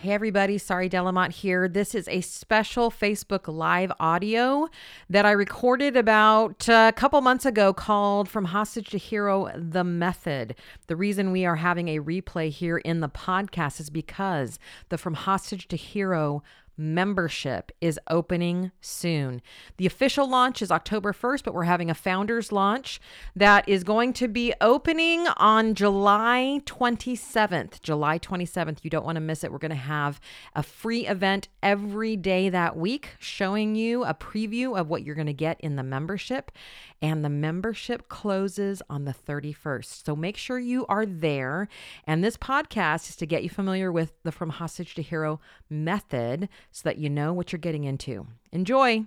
[0.00, 1.66] Hey everybody, Sari, Delamotte here.
[1.66, 4.68] This is a special Facebook Live audio
[5.10, 9.82] that I recorded about uh, a couple months ago called From Hostage to Hero The
[9.82, 10.54] Method.
[10.86, 15.14] The reason we are having a replay here in the podcast is because the From
[15.14, 16.44] Hostage to Hero
[16.78, 19.42] membership is opening soon.
[19.76, 23.00] The official launch is October 1st, but we're having a founders launch
[23.34, 27.82] that is going to be opening on July 27th.
[27.82, 28.78] July 27th.
[28.82, 29.50] You don't want to miss it.
[29.50, 30.20] We're going to have
[30.54, 35.26] a free event every day that week showing you a preview of what you're going
[35.26, 36.52] to get in the membership.
[37.00, 40.04] And the membership closes on the 31st.
[40.04, 41.68] So make sure you are there.
[42.06, 45.40] And this podcast is to get you familiar with the From Hostage to Hero
[45.70, 48.26] method so that you know what you're getting into.
[48.52, 49.06] Enjoy.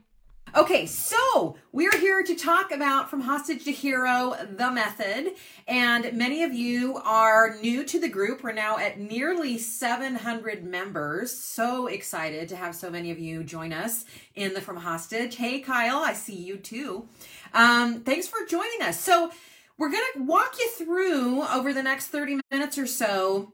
[0.53, 5.31] Okay, so we're here to talk about From Hostage to Hero, the method.
[5.65, 8.43] And many of you are new to the group.
[8.43, 11.31] We're now at nearly 700 members.
[11.31, 14.03] So excited to have so many of you join us
[14.35, 15.37] in the From Hostage.
[15.37, 17.07] Hey, Kyle, I see you too.
[17.53, 18.99] Um, thanks for joining us.
[18.99, 19.31] So
[19.77, 23.53] we're going to walk you through over the next 30 minutes or so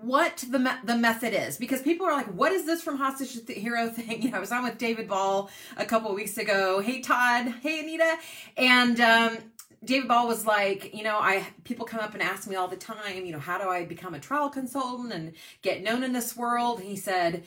[0.00, 1.56] what the me- the method is.
[1.56, 4.22] Because people are like what is this from hostage to hero thing?
[4.22, 6.80] You know i was on with david ball a couple weeks ago.
[6.80, 7.48] Hey todd.
[7.62, 8.16] Hey anita.
[8.56, 9.38] And um,
[9.84, 12.76] david ball was like you know i people come up and ask me all the
[12.76, 15.32] time you know how do i become a trial consultant and
[15.62, 16.78] get known in this world?
[16.78, 17.42] And he said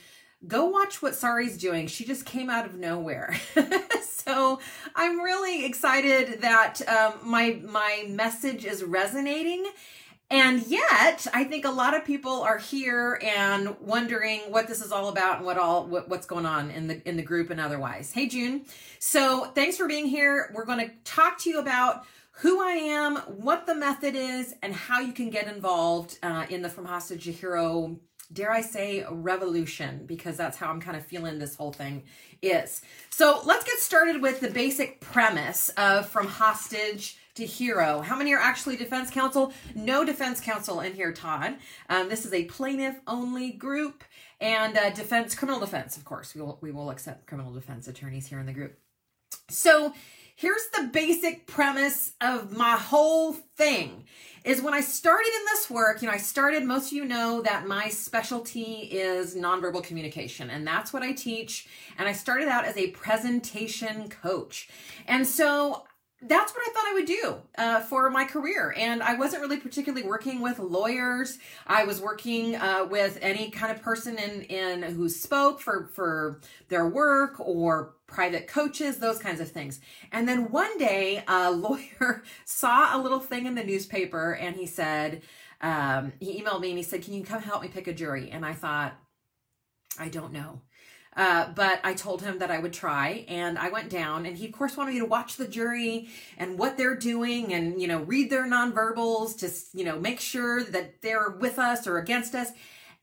[0.48, 3.36] go watch what sari's doing she just came out of nowhere
[4.04, 4.60] so
[4.96, 9.66] i'm really excited that um, my my message is resonating
[10.32, 14.92] and yet, I think a lot of people are here and wondering what this is
[14.92, 17.62] all about and what all what, what's going on in the in the group and
[17.62, 18.12] otherwise.
[18.12, 18.66] Hey June.
[18.98, 20.52] So, thanks for being here.
[20.56, 22.06] We're going to talk to you about
[22.40, 26.64] who I am, what the method is, and how you can get involved uh, in
[26.64, 28.00] the From Hostage to Hero,
[28.34, 32.04] dare I say, revolution, because that's how I'm kind of feeling this whole thing
[32.42, 32.82] is.
[33.10, 38.02] So let's get started with the basic premise of From Hostage to hero.
[38.02, 39.54] How many are actually defense counsel?
[39.76, 41.56] No defense counsel in here, Todd.
[41.90, 44.04] Um, this is a plaintiff only group
[44.40, 46.34] and uh, defense, criminal defense, of course.
[46.34, 48.78] We will, we will accept criminal defense attorneys here in the group.
[49.50, 49.94] So
[50.36, 54.06] here's the basic premise of my whole thing
[54.44, 57.42] is when I started in this work, you know, I started, most of you know
[57.42, 61.68] that my specialty is nonverbal communication, and that's what I teach.
[61.98, 64.70] And I started out as a presentation coach.
[65.08, 65.86] And so
[66.28, 68.74] that's what I thought I would do uh, for my career.
[68.78, 71.38] And I wasn't really particularly working with lawyers.
[71.68, 76.42] I was working uh, with any kind of person in, in who spoke for, for
[76.70, 79.80] their work or private coaches, those kinds of things.
[80.12, 84.66] And then one day, a lawyer saw a little thing in the newspaper and he
[84.66, 85.22] said,
[85.62, 88.30] um, he emailed me and he said, Can you come help me pick a jury?
[88.30, 88.94] And I thought,
[89.98, 90.62] I don't know.
[91.16, 94.48] Uh, but I told him that I would try, and I went down, and he
[94.48, 98.02] of course wanted me to watch the jury and what they're doing, and you know
[98.02, 102.50] read their nonverbals to you know make sure that they're with us or against us.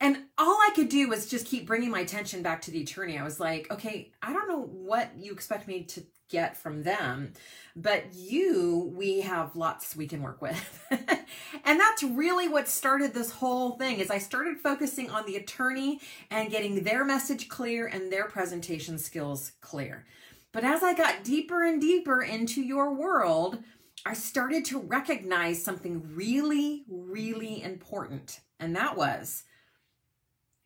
[0.02, 3.16] And all I could do was just keep bringing my attention back to the attorney.
[3.16, 7.34] I was like, okay, I don't know what you expect me to get from them,
[7.76, 10.86] but you, we have lots we can work with.
[10.90, 16.00] and that's really what started this whole thing is I started focusing on the attorney
[16.32, 20.04] and getting their message clear and their presentation skills clear.
[20.50, 23.62] But as I got deeper and deeper into your world,
[24.04, 28.40] I started to recognize something really, really important.
[28.58, 29.44] And that was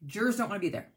[0.05, 0.89] Jurors don't want to be there.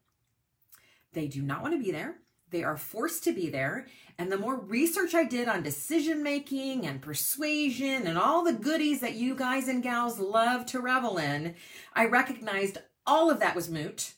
[1.14, 2.16] They do not want to be there.
[2.52, 3.88] They are forced to be there.
[4.18, 9.02] And the more research I did on decision making and persuasion and all the goodies
[9.02, 11.56] that you guys and gals love to revel in,
[11.94, 14.14] I recognized all of that was moot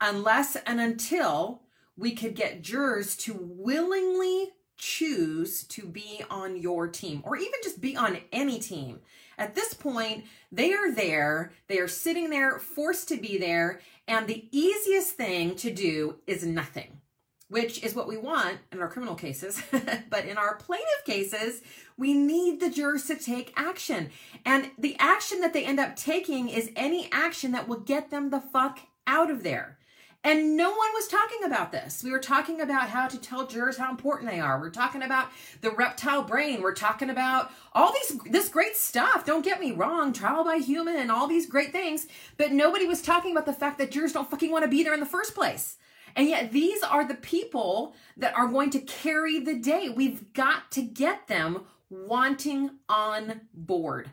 [0.00, 1.62] unless and until
[1.96, 4.50] we could get jurors to willingly
[4.82, 8.98] choose to be on your team or even just be on any team.
[9.38, 14.26] At this point, they are there, they are sitting there, forced to be there, and
[14.26, 17.00] the easiest thing to do is nothing,
[17.48, 19.62] which is what we want in our criminal cases.
[20.10, 21.62] but in our plaintiff cases,
[21.96, 24.10] we need the jurors to take action.
[24.44, 28.30] And the action that they end up taking is any action that will get them
[28.30, 29.78] the fuck out of there.
[30.24, 32.04] And no one was talking about this.
[32.04, 34.60] We were talking about how to tell jurors how important they are.
[34.60, 35.28] We're talking about
[35.62, 36.62] the reptile brain.
[36.62, 39.26] We're talking about all these this great stuff.
[39.26, 43.02] Don't get me wrong, trial by human and all these great things, but nobody was
[43.02, 45.34] talking about the fact that jurors don't fucking want to be there in the first
[45.34, 45.76] place.
[46.14, 49.88] And yet these are the people that are going to carry the day.
[49.88, 54.12] We've got to get them wanting on board.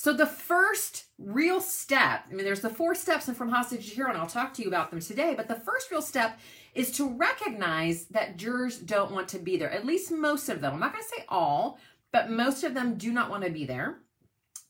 [0.00, 3.94] So the first real step, I mean, there's the four steps and from hostage to
[3.96, 6.38] hero, and I'll talk to you about them today, but the first real step
[6.72, 9.72] is to recognize that jurors don't want to be there.
[9.72, 10.74] At least most of them.
[10.74, 11.80] I'm not going to say all,
[12.12, 13.98] but most of them do not want to be there.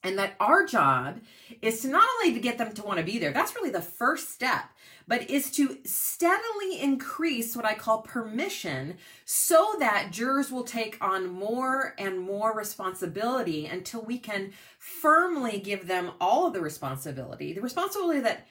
[0.03, 1.21] And that our job
[1.61, 3.83] is to not only to get them to want to be there, that's really the
[3.83, 4.65] first step,
[5.09, 11.27] but is to steadily increase what I call permission so that jurors will take on
[11.27, 17.63] more and more responsibility until we can firmly give them all of the responsibility, the
[17.63, 18.47] responsibility that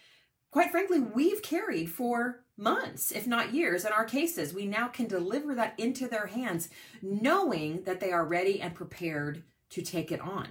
[0.51, 4.53] quite frankly we've carried for months, if not years in our cases.
[4.53, 6.69] We now can deliver that into their hands
[7.03, 10.47] knowing that they are ready and prepared to take it on.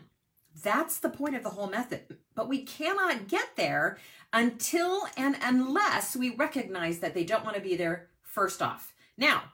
[0.63, 2.17] That's the point of the whole method.
[2.35, 3.99] But we cannot get there
[4.33, 8.95] until and unless we recognize that they don't want to be there first off.
[9.17, 9.45] Now,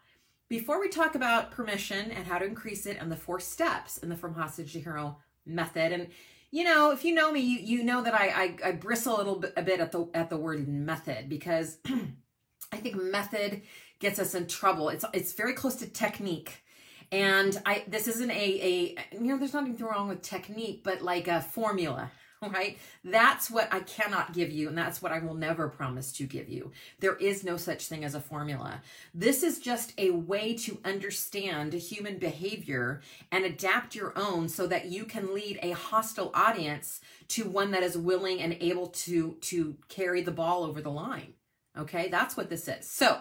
[0.48, 4.08] before we talk about permission and how to increase it and the four steps in
[4.08, 6.08] the From Hostage to Hero method, and
[6.50, 9.18] you know, if you know me, you, you know that I, I, I bristle a
[9.18, 11.78] little bit a bit at the at the word method because
[12.72, 13.62] I think method
[13.98, 14.90] gets us in trouble.
[14.90, 16.62] It's it's very close to technique
[17.12, 21.28] and I this isn't a a you know there's nothing wrong with technique, but like
[21.28, 22.10] a formula,
[22.42, 22.78] right?
[23.04, 26.48] That's what I cannot give you, and that's what I will never promise to give
[26.48, 26.72] you.
[27.00, 28.80] There is no such thing as a formula.
[29.14, 34.86] This is just a way to understand human behavior and adapt your own so that
[34.86, 39.76] you can lead a hostile audience to one that is willing and able to to
[39.88, 41.34] carry the ball over the line.
[41.78, 42.88] Okay, that's what this is.
[42.88, 43.18] So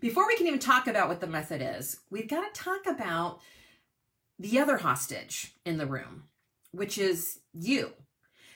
[0.00, 3.40] before we can even talk about what the method is, we've got to talk about
[4.38, 6.24] the other hostage in the room,
[6.72, 7.92] which is you.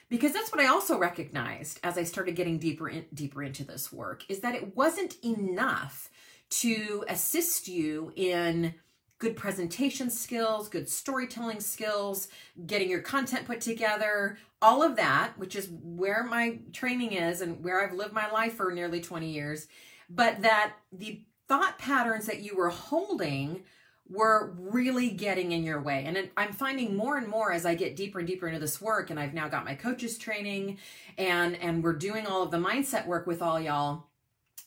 [0.09, 3.91] Because that's what I also recognized as I started getting deeper in, deeper into this
[3.91, 6.09] work is that it wasn't enough
[6.49, 8.73] to assist you in
[9.19, 12.29] good presentation skills, good storytelling skills,
[12.65, 17.63] getting your content put together, all of that, which is where my training is and
[17.63, 19.67] where I've lived my life for nearly 20 years,
[20.09, 23.63] but that the thought patterns that you were holding
[24.09, 26.03] were really getting in your way.
[26.05, 29.09] And I'm finding more and more as I get deeper and deeper into this work
[29.09, 30.79] and I've now got my coaches training
[31.17, 34.05] and and we're doing all of the mindset work with all y'all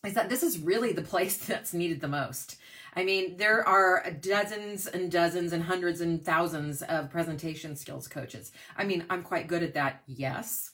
[0.05, 2.57] is that this is really the place that's needed the most.
[2.95, 8.53] I mean, there are dozens and dozens and hundreds and thousands of presentation skills coaches.
[8.77, 10.03] I mean, I'm quite good at that.
[10.07, 10.73] Yes.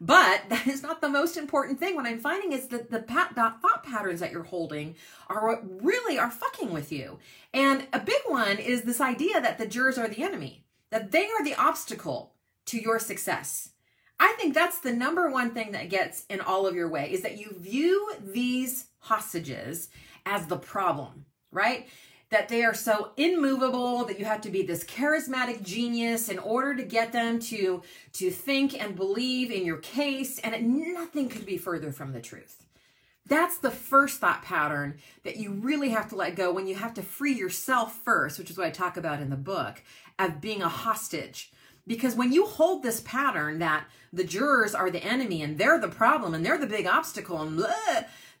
[0.00, 1.94] But that is not the most important thing.
[1.94, 4.96] What I'm finding is that the pat, thought patterns that you're holding
[5.28, 7.18] are what really are fucking with you.
[7.52, 11.26] And a big one is this idea that the jurors are the enemy, that they
[11.26, 12.32] are the obstacle
[12.66, 13.70] to your success.
[14.18, 17.22] I think that's the number one thing that gets in all of your way is
[17.22, 19.88] that you view these hostages
[20.26, 21.88] as the problem, right?
[22.30, 26.74] that they are so immovable that you have to be this charismatic genius in order
[26.76, 27.82] to get them to
[28.14, 32.20] to think and believe in your case and it, nothing could be further from the
[32.20, 32.64] truth.
[33.26, 36.94] That's the first thought pattern that you really have to let go when you have
[36.94, 39.82] to free yourself first which is what i talk about in the book
[40.18, 41.52] of being a hostage.
[41.86, 45.88] Because when you hold this pattern that the jurors are the enemy and they're the
[45.88, 47.64] problem and they're the big obstacle and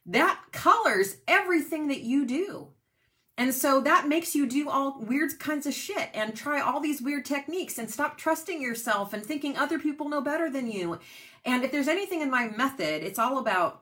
[0.06, 2.68] that colors everything that you do
[3.40, 7.00] and so that makes you do all weird kinds of shit and try all these
[7.00, 10.98] weird techniques and stop trusting yourself and thinking other people know better than you.
[11.46, 13.80] And if there's anything in my method, it's all about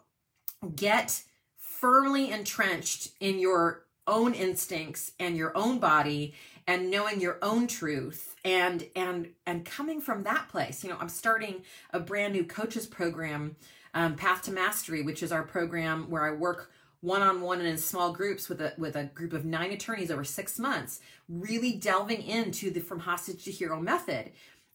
[0.77, 1.25] get
[1.57, 6.35] firmly entrenched in your own instincts and your own body
[6.69, 11.11] and knowing your own truth and and and coming from that place you know i'm
[11.11, 11.63] starting
[11.93, 13.55] a brand new coaches program
[13.93, 18.13] um, path to mastery which is our program where i work one-on-one and in small
[18.13, 22.71] groups with a with a group of nine attorneys over six months really delving into
[22.71, 24.33] the from hostage to hero method.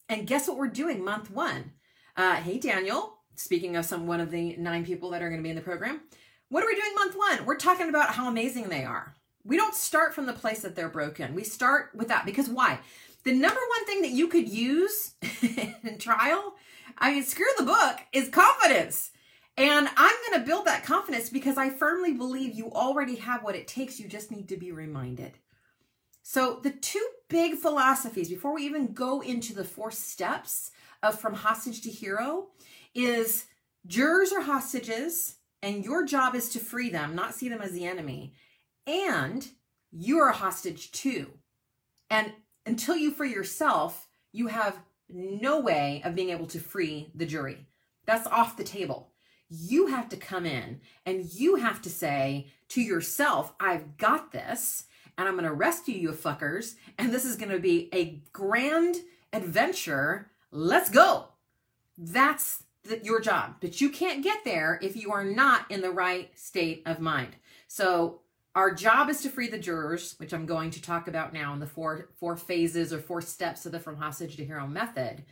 [0.09, 1.71] And guess what we're doing month one?
[2.15, 5.43] Uh, hey daniel speaking of some one of the nine people that are going to
[5.43, 6.01] be in the program
[6.49, 7.45] what are we doing month one?
[7.47, 9.15] We're talking about how amazing they are.
[9.43, 11.33] We don't start from the place that they're broken.
[11.33, 12.77] We start with that because why?
[13.23, 15.15] The number one thing that you could use
[15.83, 16.53] in trial
[16.97, 19.11] i mean screw the book is confidence
[19.57, 23.55] and I'm going to build that confidence because I firmly believe you already have what
[23.55, 23.99] it takes.
[23.99, 25.33] You just need to be reminded.
[26.23, 30.71] So, the two big philosophies before we even go into the four steps
[31.03, 32.47] of from hostage to hero
[32.95, 33.45] is
[33.85, 37.85] jurors are hostages and your job is to free them, not see them as the
[37.85, 38.33] enemy.
[38.87, 39.47] And
[39.91, 41.31] you are a hostage too.
[42.09, 42.31] And
[42.65, 44.79] until you free yourself, you have
[45.09, 47.67] no way of being able to free the jury.
[48.05, 49.12] That's off the table.
[49.49, 54.85] You have to come in and you have to say to yourself, I've got this
[55.17, 56.75] and I'm going to rescue you fuckers.
[56.97, 58.97] And this is going to be a grand
[59.31, 60.31] adventure.
[60.51, 61.27] Let's go.
[61.97, 63.55] That's the, your job.
[63.61, 67.35] But you can't get there if you are not in the right state of mind.
[67.67, 68.21] So
[68.55, 71.59] our job is to free the jurors, which I'm going to talk about now in
[71.59, 75.23] the four four phases or four steps of the from hostage to hero method.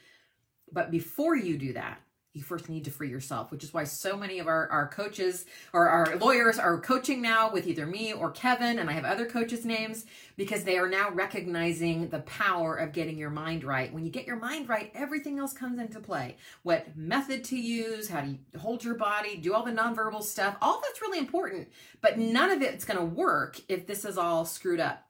[0.72, 2.00] But before you do that,
[2.34, 5.46] you first need to free yourself, which is why so many of our, our coaches
[5.74, 9.26] or our lawyers are coaching now with either me or Kevin, and I have other
[9.26, 10.06] coaches' names
[10.38, 13.94] because they are now recognizing the power of getting your mind right.
[13.94, 16.38] When you get your mind right, everything else comes into play.
[16.64, 20.80] What method to use, how you hold your body, do all the nonverbal stuff, all
[20.82, 21.68] that's really important,
[22.00, 25.06] but none of it's going to work if this is all screwed up.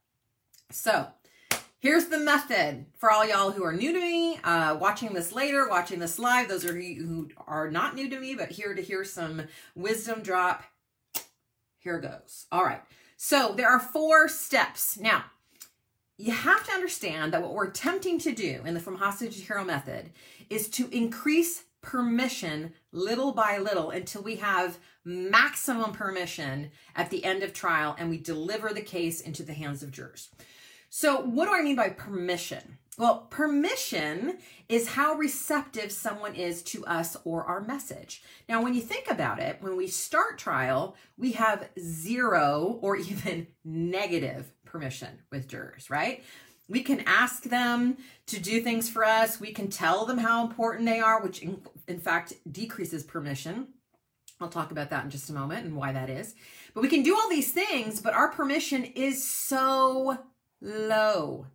[0.72, 1.08] So,
[1.82, 5.68] Here's the method for all y'all who are new to me, uh, watching this later,
[5.68, 6.48] watching this live.
[6.48, 9.42] Those are you who are not new to me, but here to hear some
[9.74, 10.64] wisdom drop.
[11.80, 12.46] Here goes.
[12.52, 12.84] All right.
[13.18, 15.00] So there are four steps.
[15.00, 15.24] Now,
[16.20, 19.44] you have to understand that what we're attempting to do in the From Hostage to
[19.44, 20.12] Hero method
[20.52, 27.42] is to increase permission little by little until we have maximum permission at the end
[27.42, 30.30] of trial and we deliver the case into the hands of jurors.
[30.94, 32.78] So, what do I mean by permission?
[32.98, 38.22] Well, permission is how receptive someone is to us or our message.
[38.50, 43.48] Now, when you think about it, when we start trial, we have zero or even
[43.64, 46.26] negative permission with jurors, right?
[46.68, 47.96] We can ask them
[48.26, 49.40] to do things for us.
[49.40, 53.70] We can tell them how important they are, which in, in fact decreases permission.
[54.42, 56.36] I'll talk about that in just a moment and why that is.
[56.74, 60.18] But we can do all these things, but our permission is so
[60.62, 61.48] low.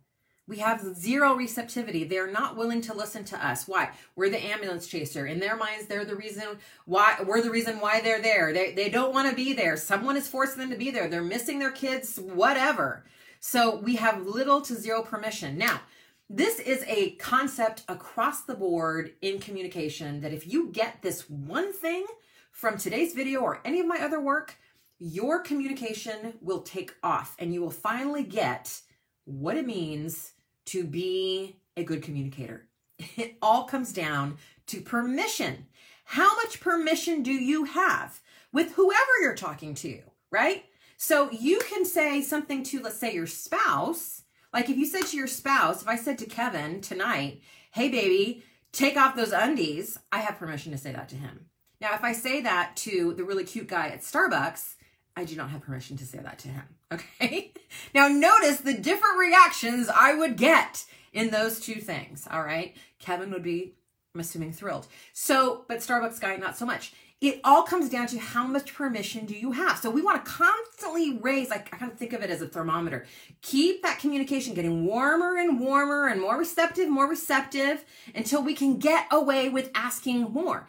[0.47, 2.05] We have zero receptivity.
[2.05, 3.67] They're not willing to listen to us.
[3.67, 3.89] Why?
[4.15, 5.27] We're the ambulance chaser.
[5.27, 8.53] In their minds, they're the reason why we're the reason why they're there.
[8.53, 9.75] They they don't want to be there.
[9.75, 11.09] Someone is forcing them to be there.
[11.09, 13.03] They're missing their kids, whatever.
[13.41, 15.57] So we have little to zero permission.
[15.57, 15.81] Now,
[16.29, 21.73] this is a concept across the board in communication that if you get this one
[21.73, 22.05] thing
[22.51, 24.55] from today's video or any of my other work,
[24.99, 28.81] your communication will take off and you will finally get
[29.27, 30.31] what it means
[30.67, 32.67] to be a good communicator.
[33.17, 35.67] It all comes down to permission.
[36.05, 38.19] How much permission do you have
[38.51, 39.99] with whoever you're talking to,
[40.31, 40.63] right?
[40.95, 44.23] So you can say something to, let's say, your spouse.
[44.53, 47.41] Like if you said to your spouse, if I said to Kevin tonight,
[47.71, 51.47] hey, baby, take off those undies, I have permission to say that to him.
[51.79, 54.75] Now, if I say that to the really cute guy at Starbucks,
[55.17, 56.63] I do not have permission to say that to him.
[56.89, 57.51] Okay.
[57.93, 62.25] now notice the different reactions I would get in those two things.
[62.31, 62.77] All right.
[62.97, 63.73] Kevin would be,
[64.15, 64.87] I'm assuming, thrilled.
[65.11, 66.93] So, but Starbucks guy, not so much.
[67.19, 69.79] It all comes down to how much permission do you have.
[69.79, 72.47] So we want to constantly raise, like I kind of think of it as a
[72.47, 73.05] thermometer.
[73.41, 77.83] Keep that communication getting warmer and warmer and more receptive, more receptive
[78.15, 80.67] until we can get away with asking more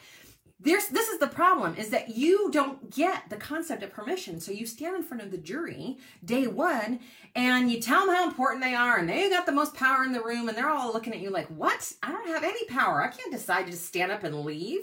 [0.60, 4.40] there's this is the problem is that you don't get the concept of permission.
[4.40, 6.98] So you stand in front of the jury day one
[7.36, 10.12] and you tell them how important they are and they got the most power in
[10.12, 11.92] the room and they're all looking at you like what?
[12.02, 13.02] I don't have any power.
[13.02, 14.82] I can't decide to just stand up and leave.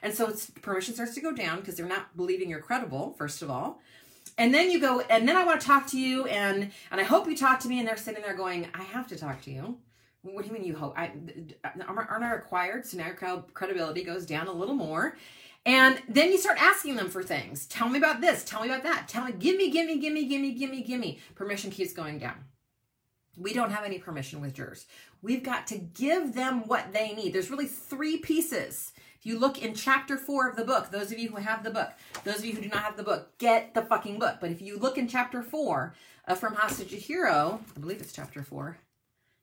[0.00, 3.42] And so it's permission starts to go down because they're not believing you're credible first
[3.42, 3.80] of all.
[4.38, 7.04] And then you go and then i want to talk to you and and i
[7.04, 9.50] hope you talk to me and they're sitting there going i have to talk to
[9.50, 9.78] you
[10.34, 10.98] what do you mean you hope?
[10.98, 11.12] I,
[11.86, 12.86] aren't I required?
[12.86, 15.16] So now your credibility goes down a little more.
[15.64, 17.66] And then you start asking them for things.
[17.66, 18.44] Tell me about this.
[18.44, 19.08] Tell me about that.
[19.08, 21.18] Tell me, give me, give me, give me, give me, give me, give me.
[21.34, 22.36] Permission keeps going down.
[23.36, 24.86] We don't have any permission with jurors.
[25.22, 27.32] We've got to give them what they need.
[27.32, 28.92] There's really three pieces.
[29.18, 31.70] If you look in chapter four of the book, those of you who have the
[31.70, 31.90] book,
[32.22, 34.36] those of you who do not have the book, get the fucking book.
[34.40, 35.94] But if you look in chapter four,
[36.28, 38.78] uh, From Hostage to Hero, I believe it's chapter four,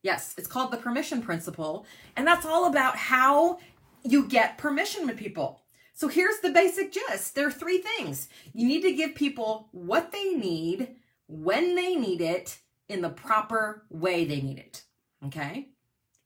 [0.04, 1.86] Yes, it's called the permission principle.
[2.16, 3.60] And that's all about how
[4.04, 5.62] you get permission with people.
[5.94, 8.28] So here's the basic gist there are three things.
[8.54, 10.96] You need to give people what they need,
[11.28, 14.84] when they need it, in the proper way they need it.
[15.26, 15.70] Okay?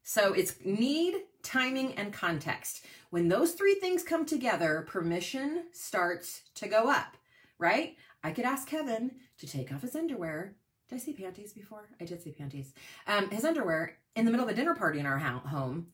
[0.03, 2.85] So it's need, timing, and context.
[3.11, 7.15] When those three things come together, permission starts to go up,
[7.59, 7.95] right?
[8.23, 10.55] I could ask Kevin to take off his underwear
[10.89, 11.89] did I say panties before?
[11.99, 12.73] I did say panties.
[13.07, 15.87] Um, his underwear in the middle of a dinner party in our home.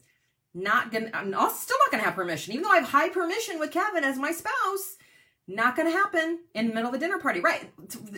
[0.54, 1.10] Not gonna.
[1.14, 4.18] I'm still not gonna have permission, even though I have high permission with Kevin as
[4.20, 4.98] my spouse.
[5.48, 7.42] Not to happen in the middle of a dinner party.
[7.42, 7.70] Right.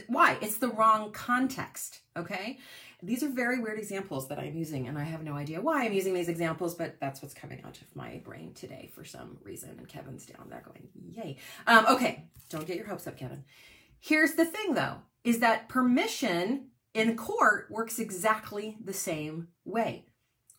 [0.08, 0.38] Why?
[0.41, 2.01] It's the wrong context.
[2.15, 2.60] Okay.
[3.01, 5.94] These are very weird examples that I'm using, and I have no idea why I'm
[5.94, 9.72] using these examples, but that's what's coming out of my brain today for some reason.
[9.77, 11.38] And Kevin's down there going, yay.
[11.67, 12.25] Um, okay.
[12.50, 13.44] Don't get your hopes up, Kevin.
[14.07, 20.05] Here's the thing, though, is that permission in court works exactly the same way.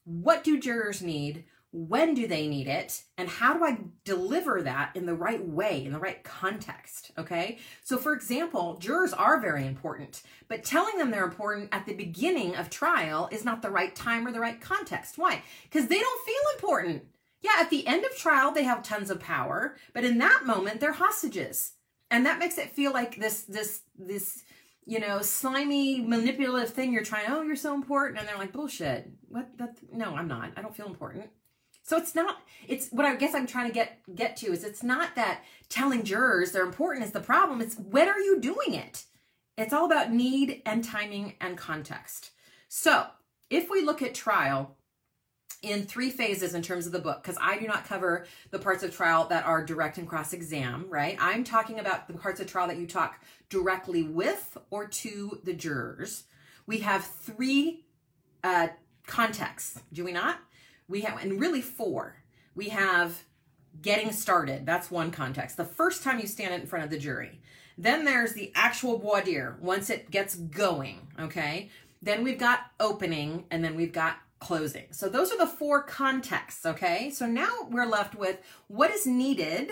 [0.02, 1.44] What do jurors need?
[1.72, 3.02] when do they need it?
[3.18, 7.58] And how do i deliver that in the right way in the right context okay?
[7.82, 12.56] So for example jurors are very important but telling them they're important at the beginning
[12.56, 15.18] of trial is not the right time or the right context.
[15.18, 15.42] Why?
[15.64, 17.04] Because they don't feel important.
[17.42, 20.80] Yeah at the end of trial they have tons of power but in that moment
[20.80, 21.72] they're hostages
[22.10, 24.42] and that makes it feel like this this this
[24.88, 28.20] you know, slimy, manipulative thing you're trying, oh, you're so important.
[28.20, 29.10] And they're like, bullshit.
[29.28, 29.48] What?
[29.58, 30.52] That, no, I'm not.
[30.56, 31.28] I don't feel important.
[31.82, 34.82] So it's not it's what I guess I'm trying to get get to is it's
[34.82, 37.60] not that telling jurors they're important is the problem.
[37.60, 39.04] It's when are you doing it?
[39.56, 42.32] It's all about need and timing and context.
[42.68, 43.06] So,
[43.50, 44.75] if we look at trial
[45.62, 48.82] in three phases in terms of the book because I do not cover the parts
[48.82, 51.16] of trial that are direct and cross exam, right?
[51.20, 55.52] I'm talking about the parts of trial that you talk directly with or to the
[55.52, 56.24] jurors.
[56.66, 57.84] We have three
[58.44, 58.68] uh,
[59.06, 60.38] contexts, do we not?
[60.88, 62.16] we have and really four
[62.54, 63.24] we have
[63.82, 67.40] getting started that's one context the first time you stand in front of the jury
[67.78, 71.68] then there's the actual voir dire once it gets going okay
[72.02, 76.66] then we've got opening and then we've got closing so those are the four contexts
[76.66, 78.38] okay so now we're left with
[78.68, 79.70] what is needed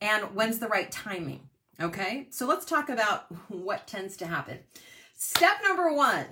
[0.00, 1.48] and when's the right timing
[1.80, 4.58] okay so let's talk about what tends to happen
[5.16, 6.26] step number one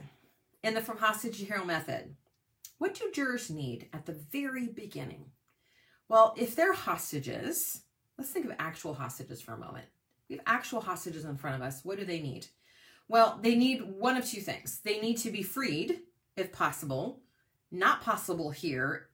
[0.62, 2.14] in the from hostage to hero method
[2.82, 5.26] what do jurors need at the very beginning?
[6.08, 7.82] Well, if they're hostages,
[8.18, 9.86] let's think of actual hostages for a moment.
[10.28, 11.84] We have actual hostages in front of us.
[11.84, 12.48] What do they need?
[13.06, 14.80] Well, they need one of two things.
[14.84, 16.00] They need to be freed,
[16.36, 17.20] if possible.
[17.74, 19.08] Not possible here.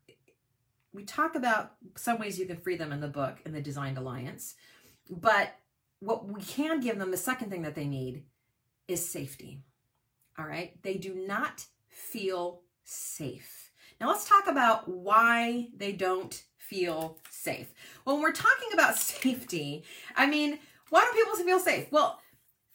[0.93, 3.99] We talk about some ways you can free them in the book in the Designed
[3.99, 4.57] Alliance.
[5.09, 5.55] But
[6.01, 8.25] what we can give them, the second thing that they need,
[8.89, 9.63] is safety.
[10.37, 10.83] All right?
[10.83, 13.71] They do not feel safe.
[14.01, 17.73] Now let's talk about why they don't feel safe.
[18.03, 19.85] When we're talking about safety,
[20.17, 20.59] I mean,
[20.91, 21.93] why don't people feel safe?
[21.93, 22.21] Well,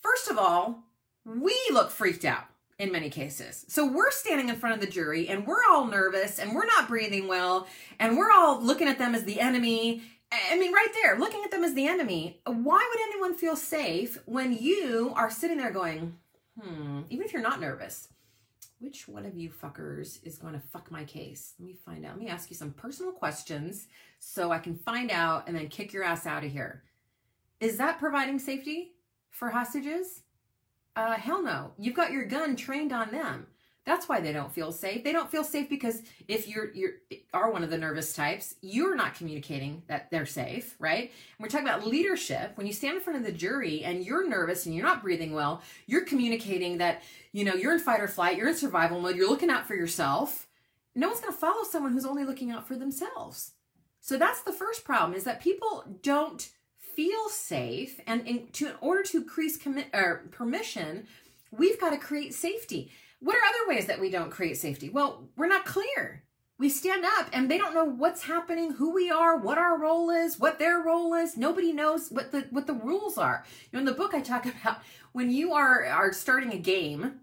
[0.02, 0.84] first of all,
[1.26, 2.46] we look freaked out
[2.84, 3.65] in many cases.
[3.67, 6.88] So we're standing in front of the jury and we're all nervous and we're not
[6.88, 7.67] breathing well
[8.00, 10.04] and we're all looking at them as the enemy.
[10.52, 12.41] I mean, right there, looking at them as the enemy.
[12.46, 16.17] Why would anyone feel safe when you are sitting there going,
[16.60, 18.10] hmm, even if you're not nervous,
[18.80, 21.54] which one of you fuckers is going to fuck my case?
[21.60, 22.17] Let me find out.
[22.17, 23.88] Let me ask you some personal questions
[24.19, 26.84] so I can find out and then kick your ass out of here.
[27.60, 28.91] Is that providing safety
[29.30, 30.22] for hostages?
[30.95, 31.71] Uh, hell no.
[31.77, 33.47] You've got your gun trained on them.
[33.86, 35.03] That's why they don't feel safe.
[35.03, 36.93] They don't feel safe because if you're you
[37.34, 41.03] are one of the nervous types, you're not communicating that they're safe, right?
[41.03, 42.53] And we're talking about leadership.
[42.56, 45.34] When you stand in front of the jury and you're nervous and you're not breathing
[45.34, 47.03] well, you're communicating that
[47.34, 49.75] you know you're in fight or flight, you're in survival mode, you're looking out for
[49.75, 50.47] yourself.
[50.95, 53.51] No one's going to follow someone who's only looking out for themselves.
[53.99, 56.49] So that's the first problem is that people don't
[56.95, 61.08] feel safe and in, to, in order to increase commit, or permission,
[61.51, 62.91] we've got to create safety.
[63.19, 64.89] What are other ways that we don't create safety?
[64.89, 66.23] Well, we're not clear.
[66.60, 70.10] We stand up and they don't know what's happening, who we are, what our role
[70.10, 71.36] is, what their role is.
[71.36, 73.43] Nobody knows what the what the rules are.
[73.63, 74.82] You know, in the book I talk about
[75.13, 77.19] when you are are starting a game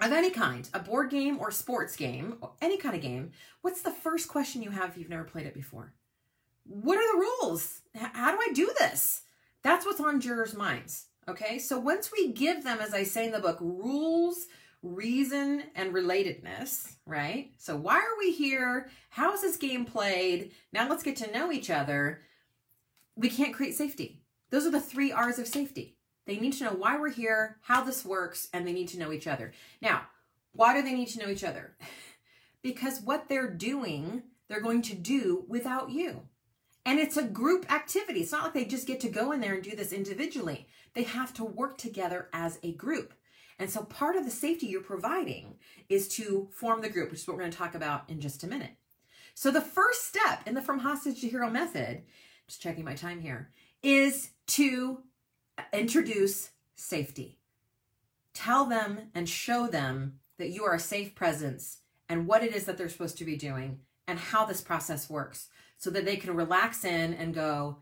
[0.00, 3.32] of any kind, a board game or sports game, any kind of game,
[3.62, 5.92] what's the first question you have if you've never played it before?
[6.70, 7.80] What are the rules?
[7.96, 9.22] How do I do this?
[9.62, 11.06] That's what's on jurors' minds.
[11.28, 14.46] Okay, so once we give them, as I say in the book, rules
[14.80, 17.50] reason and relatedness, right?
[17.58, 18.88] So, why are we here?
[19.08, 20.52] How is this game played?
[20.72, 22.22] Now let's get to know each other.
[23.16, 24.22] We can't create safety.
[24.50, 25.96] Those are the three R's of safety.
[26.24, 29.10] They need to know why we're here, how this works, and they need to know
[29.10, 29.52] each other.
[29.82, 30.02] Now,
[30.52, 31.74] why do they need to know each other?
[32.62, 36.28] because what they're doing, they're going to do without you.
[36.86, 38.20] And it's a group activity.
[38.20, 40.66] It's not like they just get to go in there and do this individually.
[40.94, 43.12] They have to work together as a group.
[43.58, 45.56] And so part of the safety you're providing
[45.90, 48.42] is to form the group, which is what we're going to talk about in just
[48.42, 48.76] a minute.
[49.34, 52.02] So the first step in the from hostage to hero method,
[52.48, 53.50] just checking my time here,
[53.82, 55.02] is to
[55.72, 57.38] introduce safety.
[58.32, 62.64] Tell them and show them that you are a safe presence and what it is
[62.64, 65.48] that they're supposed to be doing and how this process works
[65.80, 67.78] so that they can relax in and go,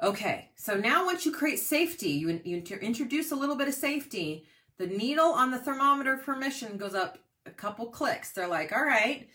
[0.00, 4.46] Okay, so now once you create safety, you, you introduce a little bit of safety,
[4.76, 8.30] the needle on the thermometer permission goes up a couple clicks.
[8.30, 9.28] They're like, all right,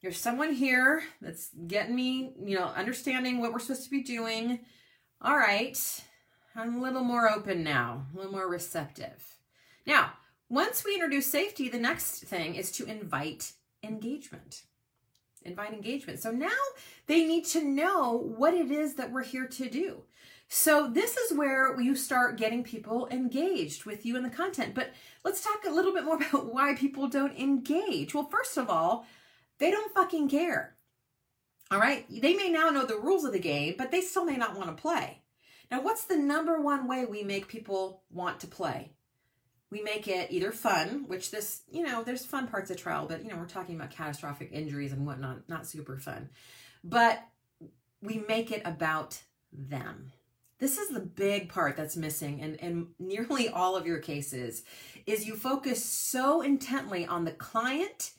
[0.00, 4.60] there's someone here that's getting me, you know, understanding what we're supposed to be doing.
[5.20, 5.76] All right,
[6.54, 9.38] I'm a little more open now, a little more receptive.
[9.86, 10.12] Now,
[10.48, 14.62] once we introduce safety, the next thing is to invite engagement.
[15.46, 16.20] Invite engagement.
[16.20, 16.48] So now
[17.06, 20.02] they need to know what it is that we're here to do.
[20.48, 24.74] So this is where you start getting people engaged with you in the content.
[24.74, 24.90] But
[25.24, 28.14] let's talk a little bit more about why people don't engage.
[28.14, 29.06] Well, first of all,
[29.58, 30.76] they don't fucking care.
[31.70, 32.06] All right.
[32.08, 34.74] They may now know the rules of the game, but they still may not want
[34.74, 35.22] to play.
[35.70, 38.92] Now, what's the number one way we make people want to play?
[39.70, 43.24] We make it either fun, which this, you know, there's fun parts of trial, but,
[43.24, 46.28] you know, we're talking about catastrophic injuries and whatnot, not super fun.
[46.84, 47.22] But
[48.00, 49.20] we make it about
[49.52, 50.12] them.
[50.58, 54.62] This is the big part that's missing in, in nearly all of your cases
[55.04, 58.12] is you focus so intently on the client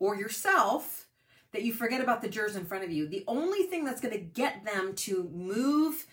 [0.00, 1.06] or yourself
[1.52, 3.06] that you forget about the jurors in front of you.
[3.06, 6.06] The only thing that's going to get them to move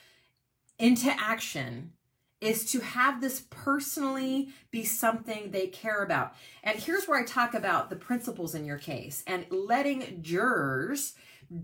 [0.77, 1.93] into action
[2.41, 6.33] is to have this personally be something they care about.
[6.63, 11.13] And here's where I talk about the principles in your case and letting jurors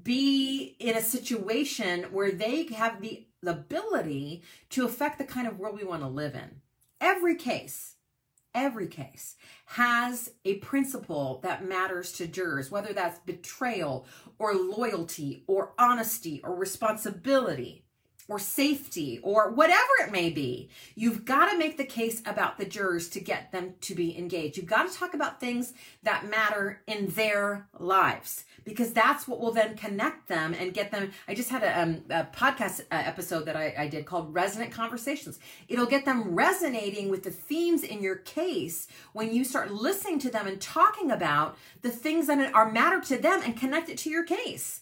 [0.04, 5.78] be in a situation where they have the, ability to affect the kind of world
[5.78, 6.60] we want to live in.
[7.00, 7.96] Every case,
[8.54, 9.36] every case
[9.68, 14.06] has a principle that matters to jurors, whether that's betrayal
[14.38, 17.86] or loyalty or honesty or responsibility
[18.28, 20.70] or safety or whatever it may be.
[20.96, 24.58] You've got to make the case about the jurors to get them to be engaged.
[24.58, 29.54] You've got to talk about things that matter in their lives because that's what will
[29.54, 31.12] then connect them and get them.
[31.28, 34.72] I just had a, um, a podcast uh, episode that I, I did called Resonant
[34.72, 35.40] Conversations.
[35.70, 40.30] It'll get them resonating with the themes in your case when you start listening to
[40.30, 44.10] them and talking about the things that are matter to them and connect it to
[44.10, 44.82] your case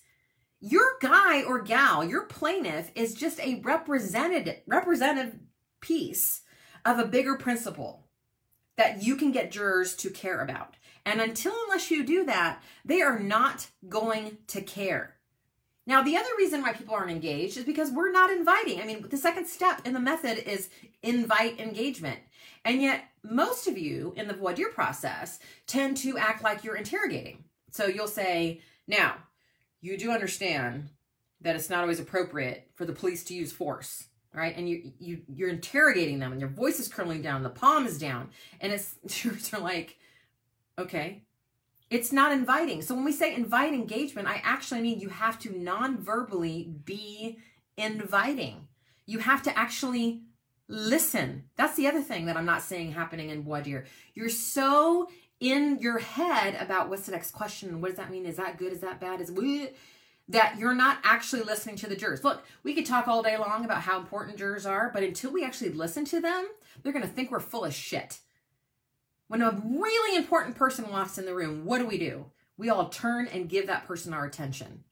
[0.59, 5.39] your guy or gal, your plaintiff is just a representative representative
[5.81, 6.41] piece
[6.83, 8.07] of a bigger principle
[8.77, 10.75] that you can get jurors to care about.
[11.05, 15.15] And until unless you do that, they are not going to care.
[15.87, 18.81] Now, the other reason why people aren't engaged is because we're not inviting.
[18.81, 20.69] I mean, the second step in the method is
[21.03, 22.19] invite engagement.
[22.63, 26.75] And yet, most of you in the voir dire process tend to act like you're
[26.75, 27.43] interrogating.
[27.69, 29.17] So you'll say, now,
[29.85, 30.89] you do understand
[31.41, 34.55] that it's not always appropriate for the police to use force right?
[34.55, 37.97] And you you you're interrogating them and your voice is curling down the palm is
[37.97, 38.95] down and it's
[39.53, 39.97] are like
[40.77, 41.23] okay.
[41.89, 42.81] It's not inviting.
[42.81, 47.39] So when we say invite engagement i actually mean you have to non-verbally be
[47.77, 48.67] inviting.
[49.05, 50.23] You have to actually
[50.67, 51.45] listen.
[51.55, 53.85] That's the other thing that i'm not saying happening in dire.
[54.13, 55.07] You're so
[55.39, 58.25] in your head about what's the next question what does that mean?
[58.25, 58.71] Is that good?
[58.71, 59.21] Is that bad?
[59.21, 59.69] Is we
[60.27, 62.23] that you're not actually listening to the jurors.
[62.23, 65.43] Look we could talk all day long about how important jurors are but until we
[65.43, 66.47] actually listen to them
[66.81, 68.19] they're going to think we're full of shit.
[69.27, 72.25] When a really important person walks in the room what do we do?
[72.57, 74.85] We all turn and give that person our attention.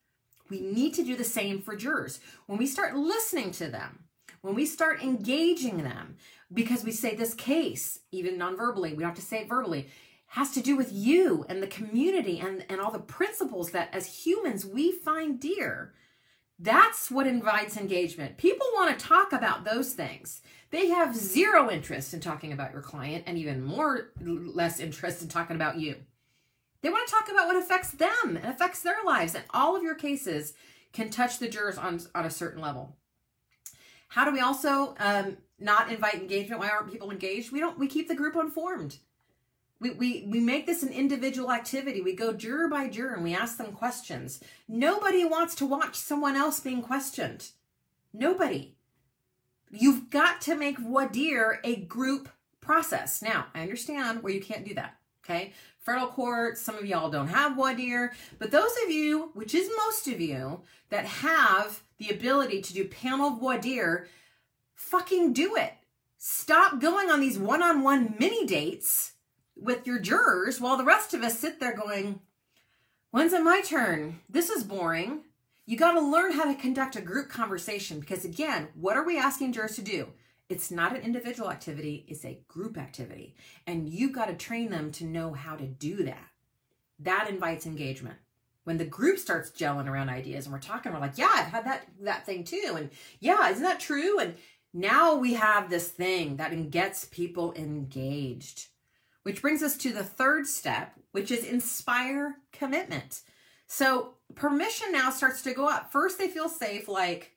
[0.49, 2.19] We need to do the same for jurors.
[2.45, 4.03] When we start listening to them
[4.43, 6.17] when we start engaging them
[6.53, 9.87] because we say this case even non-verbally we don't have to say it verbally
[10.33, 14.25] has to do with you and the community and, and all the principles that as
[14.25, 15.93] humans we find dear.
[16.57, 18.37] That's what invites engagement.
[18.37, 20.41] People want to talk about those things.
[20.71, 25.27] They have zero interest in talking about your client and even more less interest in
[25.27, 25.97] talking about you.
[26.81, 29.35] They want to talk about what affects them and affects their lives.
[29.35, 30.55] And all of your cases
[30.93, 32.97] can touch the jurors on, on a certain level.
[34.07, 36.59] How do we also um, not invite engagement?
[36.59, 37.51] Why aren't people engaged?
[37.51, 37.77] We don't.
[37.77, 38.97] We keep the group informed.
[39.83, 41.99] We, we, we make this an individual activity.
[41.99, 44.39] We go juror by juror and we ask them questions.
[44.65, 47.49] Nobody wants to watch someone else being questioned.
[48.13, 48.75] Nobody.
[49.69, 52.29] You've got to make voir dire a group
[52.61, 53.21] process.
[53.21, 54.95] Now, I understand where you can't do that.
[55.25, 55.51] Okay.
[55.79, 59.69] Federal court, some of y'all don't have voir dire, but those of you, which is
[59.85, 64.07] most of you, that have the ability to do panel voir dire,
[64.75, 65.73] fucking do it.
[66.17, 69.12] Stop going on these one on one mini dates
[69.55, 72.19] with your jurors while the rest of us sit there going,
[73.11, 74.21] When's it my turn?
[74.29, 75.21] This is boring.
[75.65, 79.17] You got to learn how to conduct a group conversation because, again, what are we
[79.19, 80.07] asking jurors to do?
[80.49, 83.35] It's not an individual activity, it's a group activity.
[83.65, 86.27] And you've got to train them to know how to do that.
[86.99, 88.17] That invites engagement.
[88.63, 91.65] when the group starts gelling around ideas and we're talking, we're like, yeah, I've had
[91.65, 92.89] that that thing too, and
[93.19, 94.19] yeah, isn't that true?
[94.19, 94.35] And
[94.73, 98.67] now we have this thing that gets people engaged,
[99.23, 103.21] which brings us to the third step, which is inspire commitment.
[103.67, 105.91] So permission now starts to go up.
[105.91, 107.31] First, they feel safe, like,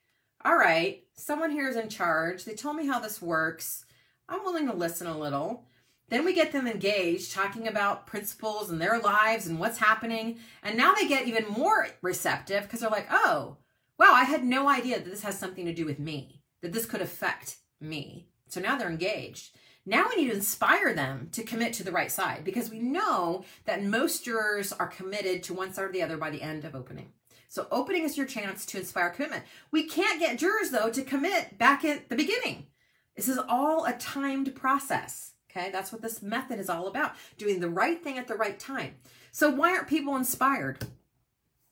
[0.45, 2.45] all right, someone here is in charge.
[2.45, 3.85] They told me how this works.
[4.29, 5.65] I'm willing to listen a little.
[6.09, 10.39] Then we get them engaged, talking about principles and their lives and what's happening.
[10.63, 13.57] And now they get even more receptive because they're like, oh,
[13.99, 16.87] wow, I had no idea that this has something to do with me, that this
[16.87, 18.29] could affect me.
[18.49, 19.57] So now they're engaged.
[19.89, 23.45] Now we need to inspire them to commit to the right side because we know
[23.65, 26.75] that most jurors are committed to one side or the other by the end of
[26.75, 27.13] opening.
[27.49, 29.45] So opening is your chance to inspire commitment.
[29.71, 32.67] We can't get jurors though to commit back at the beginning.
[33.15, 35.33] This is all a timed process.
[35.51, 38.59] Okay, that's what this method is all about doing the right thing at the right
[38.59, 38.97] time.
[39.31, 40.85] So, why aren't people inspired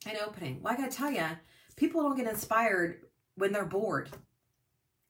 [0.09, 0.61] in opening?
[0.61, 1.25] Well, I gotta tell you,
[1.75, 3.01] people don't get inspired
[3.35, 4.09] when they're bored.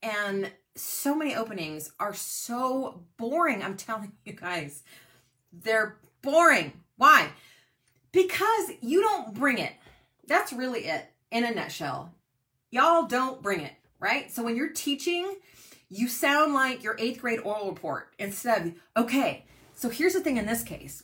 [0.03, 3.63] And so many openings are so boring.
[3.63, 4.83] I'm telling you guys,
[5.51, 6.73] they're boring.
[6.97, 7.29] Why?
[8.11, 9.73] Because you don't bring it.
[10.27, 12.13] That's really it in a nutshell.
[12.71, 14.31] Y'all don't bring it, right?
[14.31, 15.35] So when you're teaching,
[15.89, 20.37] you sound like your eighth grade oral report instead of, okay, so here's the thing
[20.37, 21.03] in this case.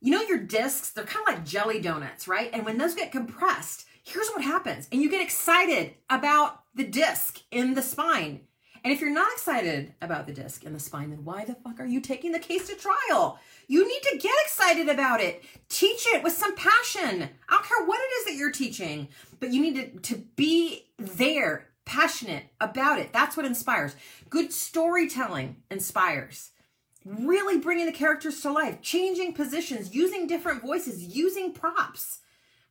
[0.00, 2.50] You know, your discs, they're kind of like jelly donuts, right?
[2.52, 4.88] And when those get compressed, here's what happens.
[4.90, 8.40] And you get excited about the disc in the spine.
[8.84, 11.78] And if you're not excited about the disc and the spine, then why the fuck
[11.78, 13.38] are you taking the case to trial?
[13.68, 15.44] You need to get excited about it.
[15.68, 17.28] Teach it with some passion.
[17.48, 20.90] I don't care what it is that you're teaching, but you need to, to be
[20.98, 23.12] there passionate about it.
[23.12, 23.94] That's what inspires.
[24.28, 26.50] Good storytelling inspires.
[27.04, 32.20] Really bringing the characters to life, changing positions, using different voices, using props.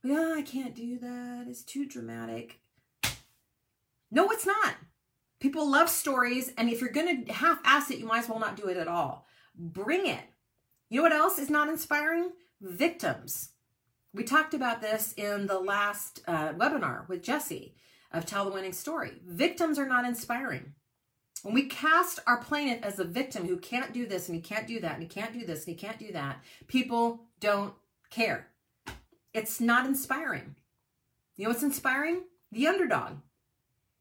[0.04, 1.46] Oh, I can't do that.
[1.48, 2.60] It's too dramatic.
[4.10, 4.74] No, it's not.
[5.42, 8.38] People love stories, and if you're going to half ass it, you might as well
[8.38, 9.26] not do it at all.
[9.58, 10.22] Bring it.
[10.88, 12.30] You know what else is not inspiring?
[12.60, 13.48] Victims.
[14.14, 17.74] We talked about this in the last uh, webinar with Jesse
[18.12, 19.14] of Tell the Winning Story.
[19.26, 20.74] Victims are not inspiring.
[21.42, 24.68] When we cast our planet as a victim who can't do this and he can't
[24.68, 27.74] do that and he can't do this and he can't do that, people don't
[28.10, 28.46] care.
[29.34, 30.54] It's not inspiring.
[31.34, 32.22] You know what's inspiring?
[32.52, 33.14] The underdog.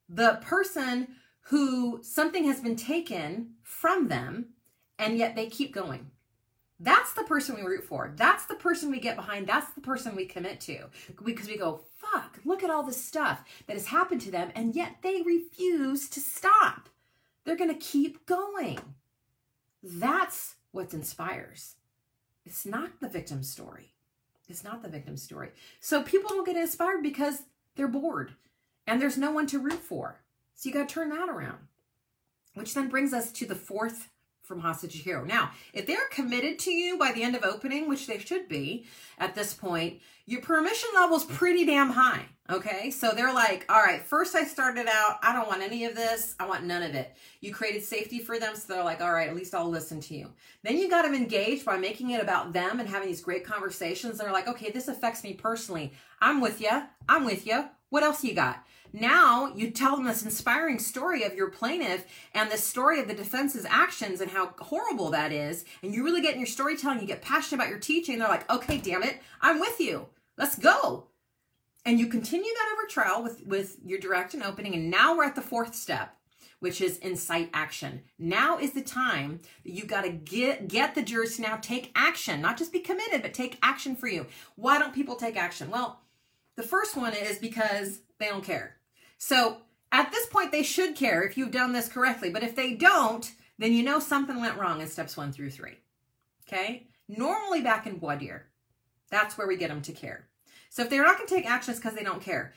[0.07, 1.07] The person
[1.45, 4.49] who something has been taken from them
[4.97, 6.11] and yet they keep going.
[6.79, 8.11] That's the person we root for.
[8.15, 9.47] That's the person we get behind.
[9.47, 10.85] That's the person we commit to
[11.23, 14.75] because we go, fuck, look at all this stuff that has happened to them, and
[14.75, 16.89] yet they refuse to stop.
[17.45, 18.79] They're going to keep going.
[19.83, 21.75] That's what inspires.
[22.45, 23.93] It's not the victim story.
[24.47, 25.51] It's not the victim story.
[25.79, 27.43] So people don't get inspired because
[27.75, 28.33] they're bored
[28.87, 30.21] and there's no one to root for.
[30.61, 31.57] So you got to turn that around.
[32.53, 34.09] Which then brings us to the fourth
[34.43, 35.25] from hostage hero.
[35.25, 38.85] Now, if they're committed to you by the end of opening, which they should be
[39.17, 42.25] at this point, your permission level's pretty damn high.
[42.47, 45.95] Okay, so they're like, all right, first I started out, I don't want any of
[45.95, 47.15] this, I want none of it.
[47.39, 50.15] You created safety for them, so they're like, all right, at least I'll listen to
[50.15, 50.29] you.
[50.61, 54.19] Then you got them engaged by making it about them and having these great conversations.
[54.19, 55.93] They're like, okay, this affects me personally.
[56.19, 56.83] I'm with you.
[57.09, 57.65] I'm with you.
[57.89, 58.63] What else you got?
[58.93, 63.13] Now you tell them this inspiring story of your plaintiff and the story of the
[63.13, 65.65] defense's actions and how horrible that is.
[65.81, 68.19] And you really get in your storytelling, you get passionate about your teaching.
[68.19, 70.07] They're like, okay, damn it, I'm with you.
[70.37, 71.07] Let's go.
[71.85, 74.75] And you continue that over trial with, with your direct and opening.
[74.75, 76.15] And now we're at the fourth step,
[76.59, 78.01] which is incite action.
[78.19, 81.91] Now is the time that you got to get get the jurors to now take
[81.95, 84.27] action, not just be committed, but take action for you.
[84.55, 85.71] Why don't people take action?
[85.71, 86.01] Well,
[86.55, 88.77] the first one is because they don't care.
[89.23, 89.57] So
[89.91, 92.31] at this point, they should care if you've done this correctly.
[92.31, 95.77] But if they don't, then you know something went wrong in steps one through three.
[96.47, 96.87] Okay?
[97.07, 98.47] Normally back in voir dire,
[99.11, 100.27] that's where we get them to care.
[100.71, 102.55] So if they're not going to take action, it's because they don't care.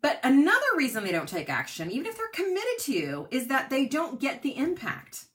[0.00, 3.68] But another reason they don't take action, even if they're committed to you, is that
[3.68, 5.26] they don't get the impact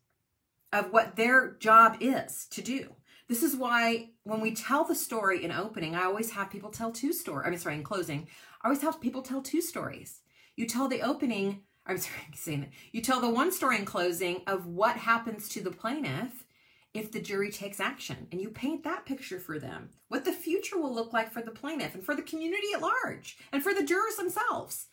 [0.71, 2.95] of what their job is to do.
[3.27, 6.91] This is why when we tell the story in opening, I always have people tell
[6.91, 7.45] two stories.
[7.45, 8.27] I mean, sorry, in closing,
[8.63, 10.21] I always have people tell two stories.
[10.55, 12.69] You tell the opening, I'm sorry, I'm saying that.
[12.91, 16.45] You tell the one story in closing of what happens to the plaintiff
[16.93, 20.77] if the jury takes action and you paint that picture for them, what the future
[20.77, 23.83] will look like for the plaintiff and for the community at large and for the
[23.83, 24.87] jurors themselves.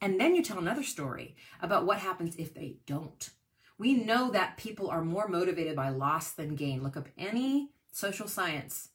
[0.00, 3.30] And then you tell another story about what happens if they don't.
[3.78, 6.82] We know that people are more motivated by loss than gain.
[6.82, 8.90] Look up any social science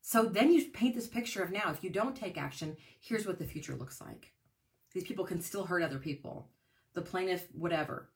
[0.00, 3.38] So then you paint this picture of now, if you don't take action, here's what
[3.38, 4.32] the future looks like.
[4.98, 6.48] These people can still hurt other people,
[6.94, 8.08] the plaintiff, whatever.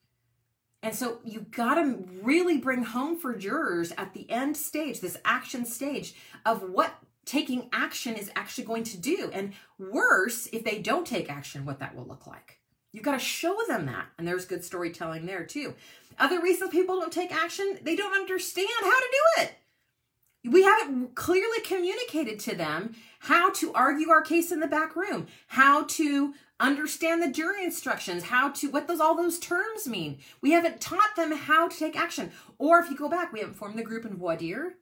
[0.82, 5.16] And so you got to really bring home for jurors at the end stage, this
[5.24, 6.92] action stage of what
[7.24, 9.30] taking action is actually going to do.
[9.32, 12.58] And worse, if they don't take action, what that will look like.
[12.90, 14.06] You've got to show them that.
[14.18, 15.74] And there's good storytelling there too.
[16.18, 19.52] Other reasons people don't take action, they don't understand how to do it.
[20.44, 25.28] We haven't clearly communicated to them how to argue our case in the back room,
[25.46, 30.18] how to understand the jury instructions, how to what those all those terms mean.
[30.40, 32.32] We haven't taught them how to take action.
[32.58, 34.74] Or if you go back, we haven't formed the group in voir dire.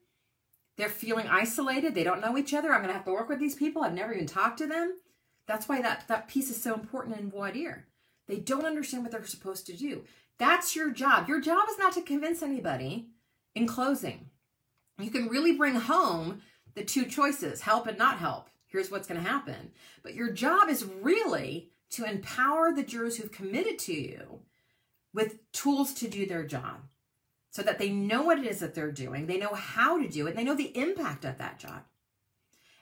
[0.79, 1.94] They're feeling isolated.
[1.94, 2.73] They don't know each other.
[2.73, 3.83] I'm going to have to work with these people.
[3.83, 4.99] I've never even talked to them.
[5.46, 7.87] That's why that, that piece is so important in voir dire.
[8.29, 10.05] They don't understand what they're supposed to do.
[10.38, 11.29] That's your job.
[11.29, 13.09] Your job is not to convince anybody
[13.55, 14.30] in closing.
[15.02, 16.42] You can really bring home
[16.74, 18.48] the two choices help and not help.
[18.66, 19.72] Here's what's going to happen.
[20.02, 24.40] But your job is really to empower the jurors who've committed to you
[25.12, 26.82] with tools to do their job
[27.50, 30.28] so that they know what it is that they're doing, they know how to do
[30.28, 31.82] it, they know the impact of that job.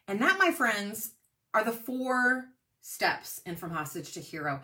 [0.07, 1.13] And that, my friends,
[1.55, 2.45] are the four
[2.83, 4.61] steps in From Hostage to Hero.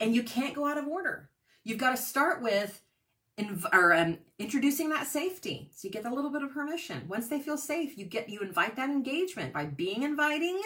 [0.00, 1.30] And you can't go out of order.
[1.64, 2.80] You've got to start with
[3.38, 5.70] inv- or um, introducing that safety.
[5.74, 7.06] So you get a little bit of permission.
[7.08, 10.60] Once they feel safe you get you invite that engagement by being inviting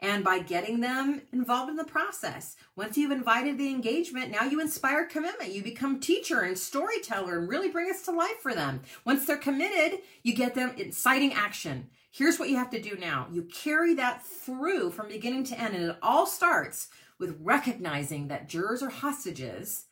[0.00, 2.56] and by getting them involved in the process.
[2.76, 5.52] Once you've invited the engagement now you inspire commitment.
[5.52, 8.82] You become teacher and storyteller and really bring us to life for them.
[9.04, 11.88] Once they're committed you get them inciting action.
[12.10, 13.28] Here's what you have to do now.
[13.30, 16.88] You carry that through from beginning to end and it all starts
[17.18, 19.86] with recognizing that jurors are hostages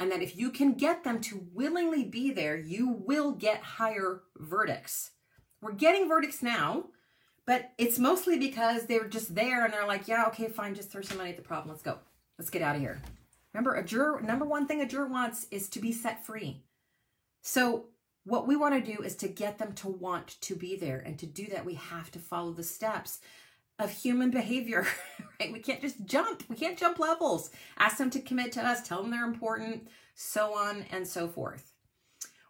[0.00, 4.22] and that if you can get them to willingly be there, you will get higher
[4.38, 5.10] verdicts.
[5.60, 6.86] We're getting verdicts now,
[7.46, 11.02] but it's mostly because they're just there and they're like, yeah, okay, fine, just throw
[11.02, 11.68] some money at the problem.
[11.68, 11.98] Let's go.
[12.38, 12.98] Let's get out of here.
[13.52, 16.62] Remember, a juror, number one thing a juror wants is to be set free.
[17.42, 17.86] So,
[18.24, 20.98] what we want to do is to get them to want to be there.
[20.98, 23.20] And to do that, we have to follow the steps
[23.80, 24.86] of human behavior,
[25.40, 25.52] right?
[25.52, 26.44] We can't just jump.
[26.48, 27.50] We can't jump levels.
[27.78, 31.72] Ask them to commit to us, tell them they're important, so on and so forth.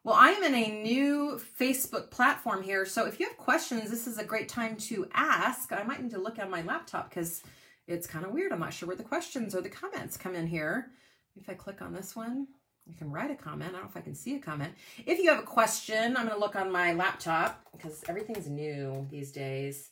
[0.02, 2.86] Well, I am in a new Facebook platform here.
[2.86, 5.72] So if you have questions, this is a great time to ask.
[5.72, 7.42] I might need to look at my laptop because
[7.86, 8.50] it's kind of weird.
[8.52, 10.90] I'm not sure where the questions or the comments come in here.
[11.36, 12.46] If I click on this one,
[12.86, 13.70] you can write a comment.
[13.70, 14.72] I don't know if I can see a comment.
[15.04, 19.06] If you have a question, I'm going to look on my laptop because everything's new
[19.10, 19.90] these days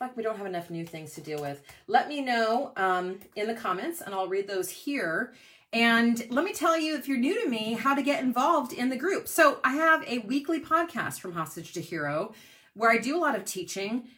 [0.00, 1.62] like we don't have enough new things to deal with.
[1.86, 5.32] Let me know um, in the comments and I'll read those here.
[5.72, 8.88] And let me tell you, if you're new to me, how to get involved in
[8.88, 9.26] the group.
[9.26, 12.34] So I have a weekly podcast from Hostage to Hero
[12.74, 14.08] where I do a lot of teaching.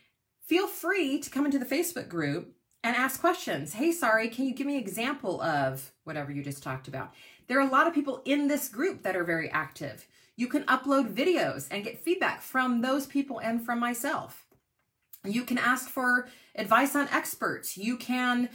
[0.43, 3.75] Feel free to come into the Facebook group and ask questions.
[3.75, 7.15] Hey, sorry, can you give me an example of whatever you just talked about?
[7.47, 10.07] There are a lot of people in this group that are very active.
[10.37, 14.48] You can upload videos and get feedback from those people and from myself.
[15.25, 17.77] You can ask for advice on experts.
[17.77, 18.49] You can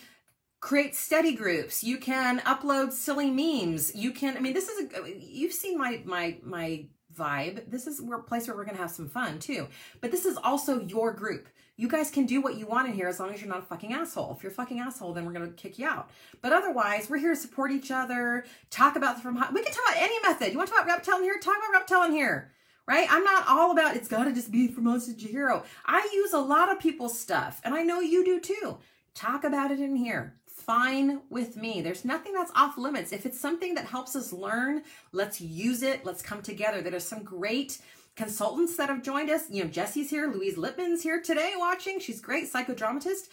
[0.60, 1.84] create study groups.
[1.84, 3.94] You can upload silly memes.
[3.96, 7.70] You can, I mean, this is, a, you've seen my, my, my vibe.
[7.70, 9.68] This is a place where we're going to have some fun too.
[10.00, 11.50] But this is also your group.
[11.76, 13.66] You guys can do what you want in here as long as you're not a
[13.66, 14.34] fucking asshole.
[14.38, 16.12] If you're a fucking asshole, then we're going to kick you out.
[16.42, 20.02] But otherwise, we're here to support each other, talk about from, we can talk about
[20.02, 20.52] any method.
[20.52, 21.40] You want to talk about reptile in here?
[21.40, 22.52] Talk about reptile in here
[22.88, 23.08] right?
[23.10, 25.64] I'm not all about it's got to just be to hero.
[25.86, 28.78] I use a lot of people's stuff, and I know you do too.
[29.14, 30.36] Talk about it in here.
[30.48, 31.82] Fine with me.
[31.82, 33.12] There's nothing that's off limits.
[33.12, 36.06] If it's something that helps us learn, let's use it.
[36.06, 36.82] Let's come together.
[36.82, 37.80] There are some great
[38.16, 39.50] consultants that have joined us.
[39.50, 42.00] You know, Jesse's here, Louise Lippman's here today watching.
[42.00, 43.30] She's great psychodramatist.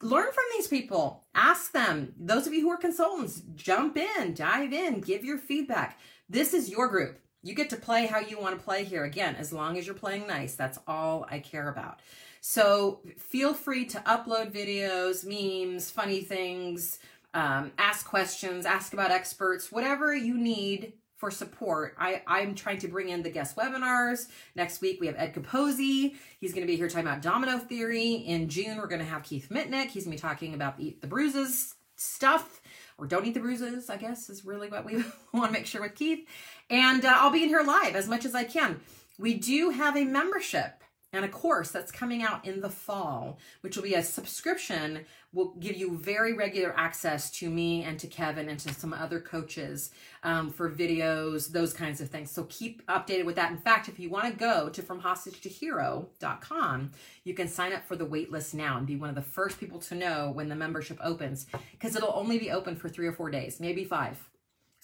[0.00, 1.24] Learn from these people.
[1.34, 2.14] Ask them.
[2.18, 5.98] Those of you who are consultants, jump in, dive in, give your feedback.
[6.28, 7.18] This is your group.
[7.44, 9.04] You get to play how you want to play here.
[9.04, 12.00] Again, as long as you're playing nice, that's all I care about.
[12.40, 16.98] So feel free to upload videos, memes, funny things,
[17.34, 21.94] um, ask questions, ask about experts, whatever you need for support.
[21.98, 24.28] I, I'm trying to bring in the guest webinars.
[24.56, 26.16] Next week, we have Ed Capozzi.
[26.40, 28.12] He's going to be here talking about domino theory.
[28.12, 29.88] In June, we're going to have Keith Mitnick.
[29.88, 32.60] He's going to be talking about the, the bruises stuff
[32.98, 34.96] or don't eat the bruises, I guess, is really what we
[35.32, 36.26] want to make sure with Keith.
[36.70, 38.80] And uh, I'll be in here live as much as I can.
[39.18, 40.83] We do have a membership.
[41.14, 45.54] And a course that's coming out in the fall, which will be a subscription, will
[45.60, 49.92] give you very regular access to me and to Kevin and to some other coaches
[50.24, 52.32] um, for videos, those kinds of things.
[52.32, 53.52] So keep updated with that.
[53.52, 56.90] In fact, if you want to go to FromHostageToHero.com,
[57.22, 59.78] you can sign up for the waitlist now and be one of the first people
[59.80, 63.30] to know when the membership opens because it'll only be open for three or four
[63.30, 64.18] days, maybe five.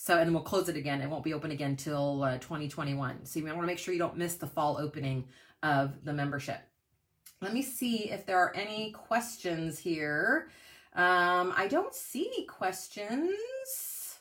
[0.03, 1.03] So, and we'll close it again.
[1.03, 3.27] It won't be open again till uh, 2021.
[3.27, 5.27] So you want to make sure you don't miss the fall opening
[5.63, 6.61] of the membership.
[7.41, 10.51] Let me see if there are any questions here.
[10.95, 14.19] Um, I don't see questions,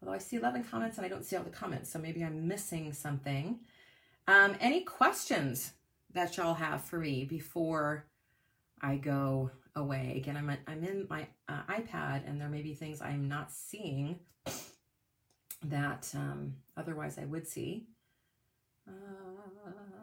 [0.00, 2.46] although I see 11 comments and I don't see all the comments, so maybe I'm
[2.46, 3.58] missing something.
[4.28, 5.72] Um, any questions
[6.14, 8.06] that y'all have for me before
[8.80, 10.14] I go away?
[10.16, 14.20] Again, I'm, I'm in my uh, iPad and there may be things I'm not seeing
[15.64, 17.86] that um, otherwise I would see.
[18.88, 20.01] Uh,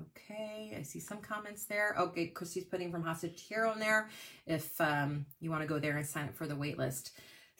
[0.00, 1.94] okay, I see some comments there.
[1.98, 4.08] Okay, Christy's putting from Hostage Hero in there
[4.46, 7.10] if um, you want to go there and sign up for the waitlist.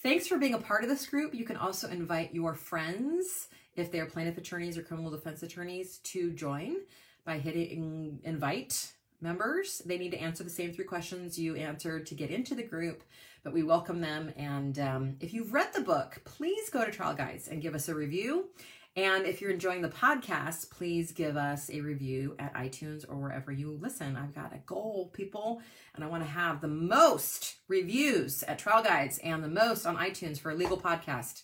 [0.03, 1.35] Thanks for being a part of this group.
[1.35, 6.33] You can also invite your friends, if they're plaintiff attorneys or criminal defense attorneys, to
[6.33, 6.77] join
[7.25, 9.83] by hitting invite members.
[9.87, 13.03] They need to answer the same three questions you answered to get into the group,
[13.43, 14.33] but we welcome them.
[14.37, 17.89] And um, if you've read the book, please go to Trial Guides and give us
[17.89, 18.51] a review.
[18.97, 23.51] And if you're enjoying the podcast, please give us a review at iTunes or wherever
[23.51, 24.17] you listen.
[24.17, 25.63] I've got a goal, people,
[25.95, 29.97] and I want to have the most reviews at Trial Guides and the most on
[29.97, 31.43] iTunes for a legal podcast.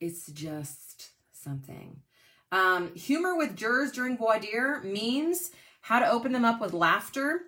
[0.00, 2.02] It's just something.
[2.52, 7.40] Um, humor with jurors during voir dire means how to open them up with laughter.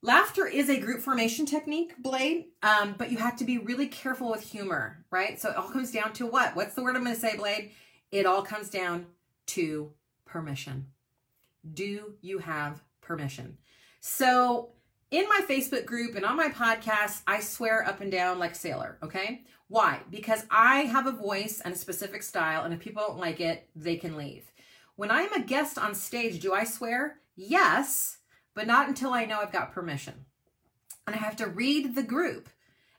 [0.00, 4.30] Laughter is a group formation technique, Blade, um, but you have to be really careful
[4.30, 5.40] with humor, right?
[5.40, 6.54] So it all comes down to what?
[6.54, 7.72] What's the word I'm going to say, Blade?
[8.10, 9.06] It all comes down
[9.46, 9.92] to
[10.24, 10.86] permission.
[11.74, 13.58] Do you have permission?
[14.00, 14.70] So
[15.10, 18.56] in my Facebook group and on my podcast, I swear up and down like a
[18.56, 19.44] sailor, okay?
[19.68, 20.00] Why?
[20.10, 23.68] Because I have a voice and a specific style, and if people don't like it,
[23.76, 24.50] they can leave.
[24.96, 27.20] When I'm a guest on stage, do I swear?
[27.36, 28.18] Yes,
[28.54, 30.26] but not until I know I've got permission.
[31.06, 32.48] And I have to read the group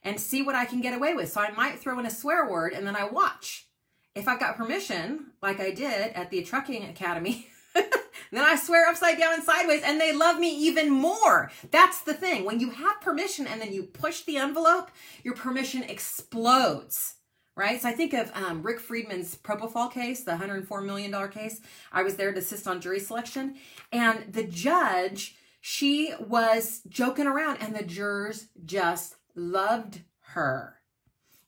[0.04, 1.32] and see what I can get away with.
[1.32, 3.68] So I might throw in a swear word and then I watch.
[4.16, 9.18] If I've got permission, like I did at the trucking academy, then I swear upside
[9.18, 11.50] down and sideways and they love me even more.
[11.72, 12.44] That's the thing.
[12.44, 14.92] When you have permission and then you push the envelope,
[15.24, 17.16] your permission explodes
[17.56, 17.82] right?
[17.82, 21.60] So I think of um, Rick Friedman's propofol case, the $104 million case.
[21.92, 23.56] I was there to assist on jury selection.
[23.92, 30.02] And the judge, she was joking around, and the jurors just loved
[30.34, 30.81] her.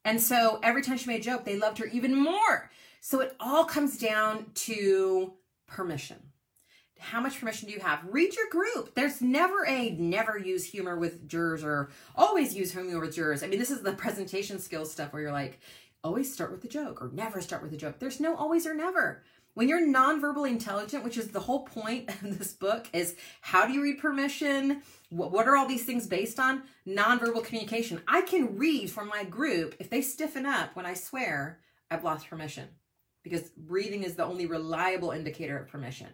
[0.06, 2.70] And so every time she made a joke, they loved her even more.
[3.02, 5.34] So it all comes down to
[5.68, 6.18] permission.
[7.00, 8.00] How much permission do you have?
[8.10, 8.96] Read your group.
[8.96, 13.44] There's never a never use humor with jurors or always use humor with jurors.
[13.44, 15.60] I mean, this is the presentation skills stuff where you're like,
[16.04, 18.00] always start with a joke or never start with a joke.
[18.00, 19.24] There's no always or never.
[19.56, 23.74] When you're nonverbally intelligent, which is the whole point of this book, is how do
[23.74, 24.82] you read permission?
[25.10, 26.64] What, what are all these things based on?
[26.88, 28.02] Nonverbal communication.
[28.08, 31.60] I can read from my group if they stiffen up when I swear,
[31.92, 32.68] I've lost permission
[33.24, 36.08] because breathing is the only reliable indicator of permission.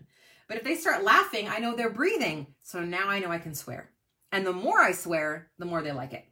[0.47, 2.47] But if they start laughing, I know they're breathing.
[2.61, 3.91] So now I know I can swear.
[4.31, 6.25] And the more I swear, the more they like it.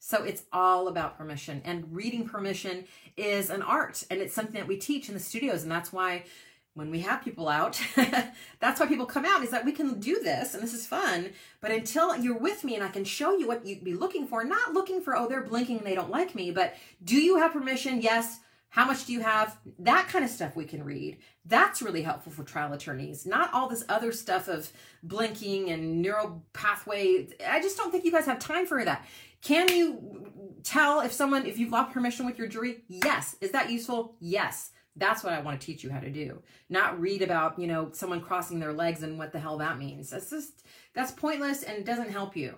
[0.00, 1.60] So it's all about permission.
[1.64, 2.86] And reading permission
[3.18, 5.62] is an art and it's something that we teach in the studios.
[5.62, 6.24] And that's why
[6.72, 7.78] when we have people out,
[8.60, 11.30] that's why people come out is that we can do this and this is fun.
[11.60, 14.42] But until you're with me and I can show you what you'd be looking for,
[14.42, 16.74] not looking for, oh, they're blinking and they don't like me, but
[17.04, 18.00] do you have permission?
[18.00, 18.40] Yes.
[18.70, 19.58] How much do you have?
[19.80, 21.18] That kind of stuff we can read.
[21.44, 23.26] That's really helpful for trial attorneys.
[23.26, 24.72] Not all this other stuff of
[25.02, 27.26] blinking and neural pathway.
[27.48, 29.04] I just don't think you guys have time for that.
[29.42, 32.84] Can you tell if someone, if you've lost permission with your jury?
[32.88, 33.36] Yes.
[33.40, 34.16] Is that useful?
[34.20, 34.70] Yes.
[34.96, 36.42] That's what I want to teach you how to do.
[36.68, 40.10] Not read about, you know, someone crossing their legs and what the hell that means.
[40.10, 40.64] That's just,
[40.94, 42.56] that's pointless and it doesn't help you.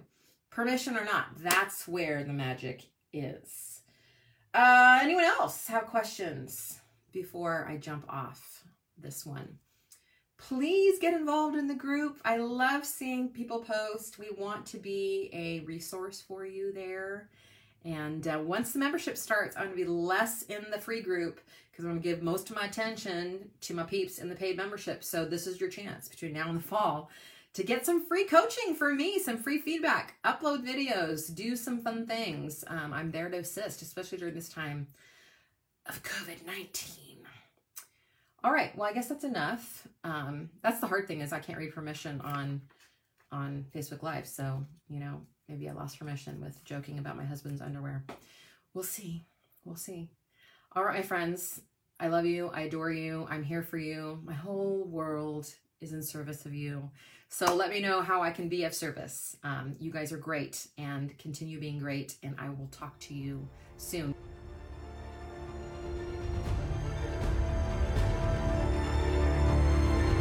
[0.51, 3.81] Permission or not, that's where the magic is.
[4.53, 6.79] Uh, anyone else have questions
[7.13, 8.65] before I jump off
[8.99, 9.59] this one?
[10.49, 12.21] Please get involved in the group.
[12.25, 14.19] I love seeing people post.
[14.19, 17.29] We want to be a resource for you there.
[17.85, 21.41] And uh, once the membership starts, I'm going to be less in the free group
[21.71, 24.57] because I'm going to give most of my attention to my peeps in the paid
[24.57, 25.05] membership.
[25.05, 27.11] So this is your chance between now and the fall
[27.55, 32.07] to get some free coaching from me, some free feedback, upload videos, do some fun
[32.07, 32.65] things.
[32.67, 34.89] Um, I'm there to assist, especially during this time
[35.87, 37.12] of COVID 19.
[38.45, 38.77] All right.
[38.77, 39.87] Well, I guess that's enough.
[40.03, 42.61] Um, that's the hard thing is I can't read permission on
[43.31, 44.27] on Facebook Live.
[44.27, 48.05] So you know, maybe I lost permission with joking about my husband's underwear.
[48.75, 49.25] We'll see.
[49.65, 50.11] We'll see.
[50.75, 51.61] All right, my friends.
[52.01, 52.51] I love you.
[52.53, 53.29] I adore you.
[53.31, 54.21] I'm here for you.
[54.25, 55.49] My whole world
[55.81, 56.91] is in service of you.
[57.29, 59.37] So let me know how I can be of service.
[59.45, 62.17] Um, you guys are great and continue being great.
[62.23, 64.15] And I will talk to you soon.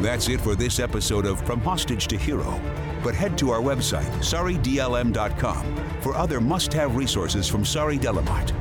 [0.02, 2.60] That's it for this episode of From Hostage to Hero.
[3.04, 8.20] But head to our website, saridlm.com, for other must have resources from Sari de la
[8.22, 8.52] Motte.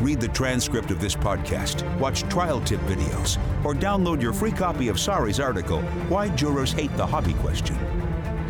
[0.00, 4.88] Read the transcript of this podcast, watch trial tip videos, or download your free copy
[4.88, 5.80] of Sari's article,
[6.10, 7.78] Why Jurors Hate the Hobby Question.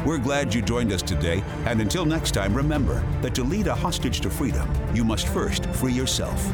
[0.04, 3.74] We're glad you joined us today, and until next time, remember that to lead a
[3.76, 6.52] hostage to freedom, you must first free yourself.